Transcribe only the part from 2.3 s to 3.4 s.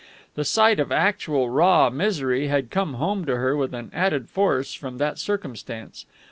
had come home to